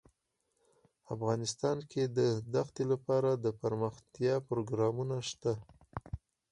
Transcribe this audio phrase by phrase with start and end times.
[1.13, 2.19] افغانستان کې د
[2.53, 5.53] دښتې لپاره دپرمختیا پروګرامونه شته.